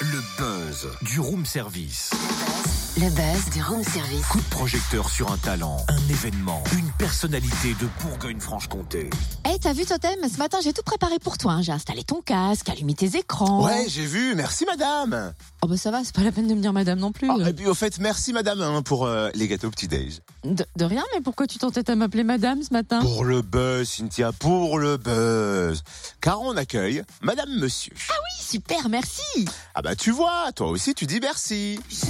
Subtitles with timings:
[0.00, 2.10] Le buzz du room service.
[3.00, 4.26] Le buzz du room service.
[4.26, 9.10] Coup de projecteur sur un talent, un événement, une personnalité de Bourgogne-Franche-Comté.
[9.48, 10.18] Eh, t'as vu Totem?
[10.28, 11.52] Ce matin, j'ai tout préparé pour toi.
[11.52, 11.62] hein.
[11.62, 13.64] J'ai installé ton casque, allumé tes écrans.
[13.64, 15.32] Ouais, j'ai vu, merci madame.
[15.62, 17.30] Oh bah ça va, c'est pas la peine de me dire madame non plus.
[17.30, 20.18] Oh, et puis au fait, merci madame hein, pour euh, les gâteaux petit-déj.
[20.44, 23.00] de, de rien, mais pourquoi tu t'entêtes à m'appeler madame ce matin?
[23.00, 25.82] Pour le buzz, Cynthia, pour le buzz.
[26.20, 27.92] Car on accueille madame monsieur.
[27.94, 29.22] Oui, super, merci.
[29.76, 31.78] Ah bah tu vois, toi aussi tu dis merci.
[31.90, 32.06] Je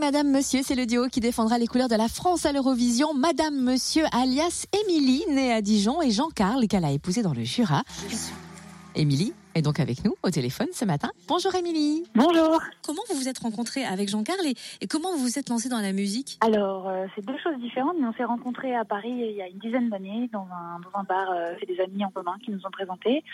[0.00, 3.12] madame, monsieur, c'est le duo qui défendra les couleurs de la France à l'Eurovision.
[3.12, 7.82] Madame, monsieur, alias Émilie, née à Dijon, et Jean-Carl, qu'elle a épousé dans le Jura.
[8.94, 11.10] Émilie est donc avec nous au téléphone ce matin.
[11.28, 12.04] Bonjour Émilie.
[12.14, 12.60] Bonjour.
[12.84, 15.80] Comment vous vous êtes rencontrée avec Jean-Carl et, et comment vous vous êtes lancée dans
[15.80, 16.38] la musique?
[16.40, 19.48] Alors, euh, c'est deux choses différentes, mais on s'est rencontrés à Paris il y a
[19.48, 21.30] une dizaine d'années dans un, dans un bar.
[21.30, 23.24] euh, c'est des amis en commun qui nous ont présentés.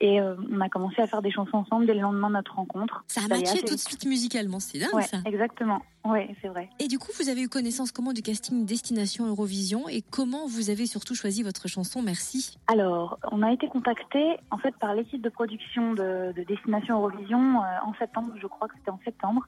[0.00, 2.54] Et euh, on a commencé à faire des chansons ensemble dès le lendemain de notre
[2.54, 3.02] rencontre.
[3.08, 5.18] Ça a matché tout de suite musicalement, c'est dingue Ouais, ça.
[5.24, 5.80] exactement.
[6.04, 6.68] Ouais, c'est vrai.
[6.78, 10.70] Et du coup, vous avez eu connaissance comment du casting Destination Eurovision et comment vous
[10.70, 12.58] avez surtout choisi votre chanson Merci?
[12.68, 17.62] Alors, on a été contacté en fait par l'équipe de production de, de Destination Eurovision
[17.62, 19.46] euh, en septembre, je crois que c'était en septembre.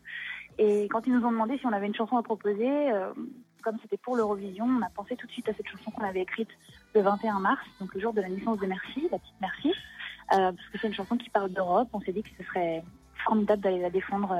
[0.58, 3.12] Et quand ils nous ont demandé si on avait une chanson à proposer, euh,
[3.62, 6.22] comme c'était pour l'Eurovision, on a pensé tout de suite à cette chanson qu'on avait
[6.22, 6.48] écrite
[6.94, 9.68] le 21 mars, donc le jour de la naissance de Merci, la petite Merci,
[10.32, 11.88] euh, parce que c'est une chanson qui parle d'Europe.
[11.92, 12.82] On s'est dit que ce serait
[13.24, 14.34] formidable d'aller la défendre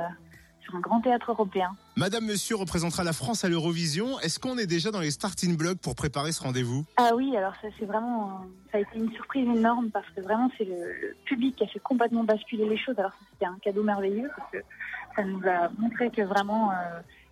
[0.69, 1.75] sur un grand théâtre européen.
[1.95, 4.19] Madame monsieur représentera la France à l'Eurovision.
[4.19, 6.85] Est-ce qu'on est déjà dans les starting blocks pour préparer ce rendez-vous?
[6.97, 10.49] Ah oui, alors ça c'est vraiment, ça a été une surprise énorme parce que vraiment
[10.57, 12.97] c'est le, le public qui a fait complètement basculer les choses.
[12.99, 14.57] Alors c'était un cadeau merveilleux parce que
[15.15, 16.75] ça nous a montré que vraiment euh,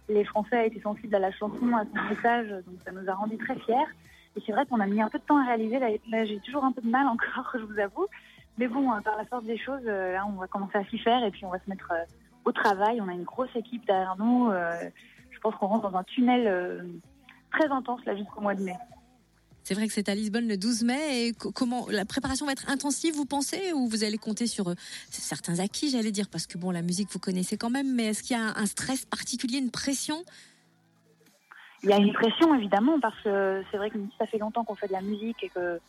[0.10, 3.38] les Français étaient sensibles à la chanson, à son message, donc ça nous a rendu
[3.38, 3.76] très fiers.
[4.36, 5.80] Et c'est vrai qu'on a mis un peu de temps à réaliser.
[5.80, 8.06] Là, là, j'ai toujours un peu de mal encore, je vous avoue.
[8.58, 10.98] Mais bon, euh, par la force des choses, euh, là on va commencer à s'y
[10.98, 12.04] faire et puis on va se mettre euh,
[12.48, 13.00] au travail.
[13.02, 14.50] On a une grosse équipe derrière nous.
[14.50, 14.90] euh,
[15.32, 16.84] je pense qu'on rentre dans un tunnel euh,
[17.52, 18.76] très intense là jusqu'au mois de mai.
[19.64, 22.54] C'est vrai que c'est à Lisbonne le 12 mai et co- comment la préparation va
[22.54, 24.76] être intensive, vous pensez, ou vous allez compter sur euh,
[25.12, 28.24] certains acquis, j'allais dire, parce que bon, la musique vous connaissez quand même, mais est-ce
[28.24, 30.24] qu'il y a un stress particulier, une pression?
[31.84, 34.76] Il y a une pression évidemment parce que c'est vrai que ça fait longtemps qu'on
[34.76, 35.80] fait de la musique et que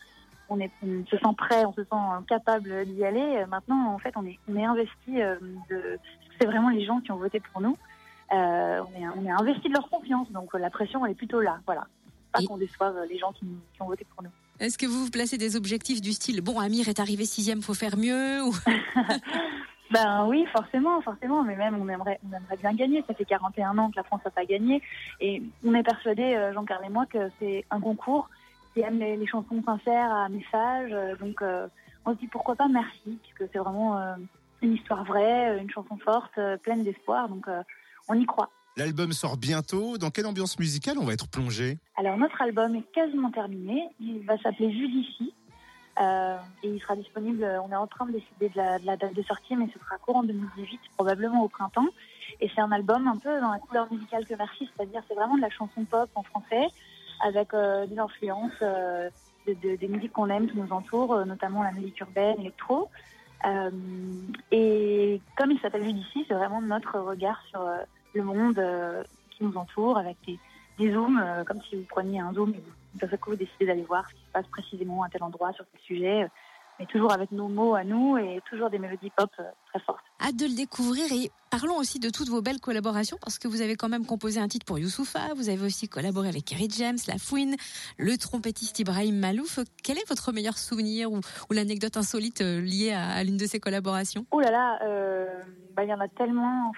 [0.48, 3.38] on, est, on se sent prêt, on se sent euh, capable d'y aller.
[3.38, 5.36] Euh, Maintenant, en fait, on est, on est investi euh,
[5.70, 5.98] de.
[6.40, 7.76] C'est vraiment les gens qui ont voté pour nous.
[8.32, 11.40] Euh, on est, on est investi de leur confiance, donc la pression elle est plutôt
[11.40, 11.58] là.
[11.66, 11.86] Voilà,
[12.32, 14.30] pas Et- qu'on déçoive les gens qui, qui ont voté pour nous.
[14.60, 17.74] Est-ce que vous vous placez des objectifs du style bon, Amir est arrivé sixième, faut
[17.74, 18.52] faire mieux ou...
[19.90, 23.02] Ben oui, forcément, forcément, mais même on aimerait, on aimerait bien gagner.
[23.08, 24.82] Ça fait 41 ans que la France n'a pas gagné,
[25.18, 28.28] et on est persuadé, Jean-Carl et moi, que c'est un concours
[28.78, 30.90] qui aime les, les chansons sincères à message.
[30.92, 31.66] euh, donc euh,
[32.04, 34.14] on se dit pourquoi pas merci, puisque c'est vraiment euh,
[34.62, 37.28] une histoire vraie, une chanson forte, pleine d'espoir.
[37.28, 37.46] Donc
[38.08, 38.50] on y croit.
[38.76, 39.98] L'album sort bientôt.
[39.98, 41.78] Dans quelle ambiance musicale on va être plongé?
[41.96, 43.88] Alors notre album est quasiment terminé.
[44.00, 45.34] Il va s'appeler Judici.
[46.00, 48.96] Euh, et il sera disponible, on est en train de décider de la, de la
[48.96, 51.88] date de sortie, mais ce sera courant 2018, probablement au printemps.
[52.40, 55.36] Et c'est un album un peu dans la couleur musicale que Merci, c'est-à-dire c'est vraiment
[55.36, 56.68] de la chanson pop en français,
[57.20, 59.10] avec euh, des influences euh,
[59.46, 62.90] de, de- des musiques qu'on aime, qui nous entourent, euh, notamment la musique urbaine, électro.
[64.50, 67.60] Et comme il s'appelle Judici, c'est vraiment notre regard sur
[68.14, 68.60] le monde
[69.30, 70.38] qui nous entoure, avec des,
[70.78, 72.62] des zooms, euh, comme si vous preniez un zoom et
[73.00, 75.64] vous, coup vous décidez d'aller voir ce qui se passe précisément à tel endroit, sur
[75.66, 76.26] tel sujet,
[76.78, 80.04] mais toujours avec nos mots à nous et toujours des mélodies pop euh, très fortes.
[80.20, 83.62] Hâte de le découvrir et parlons aussi de toutes vos belles collaborations parce que vous
[83.62, 86.98] avez quand même composé un titre pour Youssoufa, vous avez aussi collaboré avec Kerry James,
[87.06, 87.56] La Fouine,
[87.98, 89.60] le trompettiste Ibrahim Malouf.
[89.82, 91.20] Quel est votre meilleur souvenir ou,
[91.50, 94.26] ou l'anecdote insolite euh, liée à, à l'une de ces collaborations?
[94.30, 95.26] Oh là là, euh,
[95.74, 96.72] bah, il y en a tellement.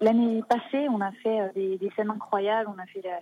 [0.00, 2.70] L'année passée, on a fait des, des scènes incroyables.
[2.74, 3.20] On a fait la,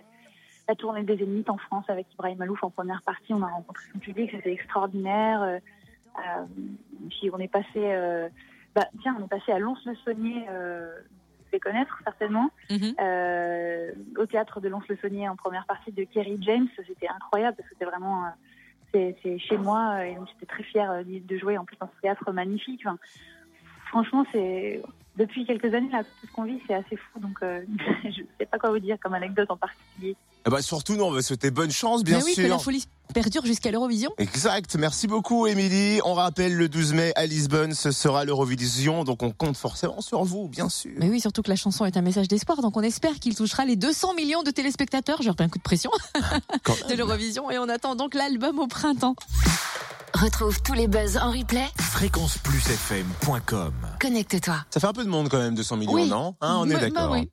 [0.67, 3.33] la tournée des Zéniths en France avec Ibrahim Malouf en première partie.
[3.33, 5.41] On a rencontré son public, c'était extraordinaire.
[5.41, 5.59] Euh,
[6.19, 6.45] euh,
[7.09, 8.29] puis on est passé, euh,
[8.73, 10.45] bah, tiens, on est passé à Lons-le-Saunier.
[10.49, 12.49] Euh, vous devez connaître certainement.
[12.69, 12.95] Mhm.
[14.17, 16.67] Au théâtre de Lons-le-Saunier en première partie de Kerry James.
[16.75, 18.25] C'était incroyable parce que c'était vraiment.
[18.93, 22.01] c'est chez moi et donc j'étais très fière de de jouer en plus dans ce
[22.01, 22.81] théâtre magnifique.
[22.85, 22.97] Enfin,
[23.87, 24.81] franchement, c'est
[25.17, 27.19] depuis quelques années là, tout ce qu'on vit, c'est assez fou.
[27.19, 27.61] Donc, euh,
[28.03, 30.15] je sais pas quoi vous dire comme anecdote en particulier.
[30.47, 32.43] Eh ben, surtout, nous, on va souhaiter bonne chance, bien Mais oui, sûr.
[32.43, 34.11] que la folie perdure jusqu'à l'Eurovision.
[34.19, 34.75] Exact.
[34.75, 35.99] Merci beaucoup, Émilie.
[36.05, 40.23] On rappelle le 12 mai à Lisbonne, ce sera l'Eurovision, donc on compte forcément sur
[40.23, 40.91] vous, bien sûr.
[40.97, 43.65] Mais oui, surtout que la chanson est un message d'espoir, donc on espère qu'il touchera
[43.65, 45.21] les 200 millions de téléspectateurs.
[45.21, 45.89] J'ai repris un coup de pression
[46.63, 49.15] Quand de l'Eurovision et on attend donc l'album au printemps.
[50.15, 51.65] Retrouve tous les buzz en replay.
[51.77, 54.55] Fréquenceplusfm.com Connecte-toi.
[54.69, 56.07] Ça fait un peu de monde quand même, 200 millions, Oui.
[56.09, 56.35] non?
[56.39, 57.11] Hein, On est Bah, bah d'accord.
[57.11, 57.23] oui.